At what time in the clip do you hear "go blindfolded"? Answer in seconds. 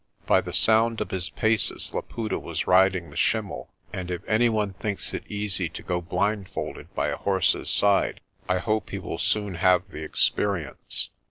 5.83-6.91